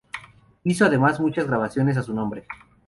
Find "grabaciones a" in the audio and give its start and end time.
1.45-2.01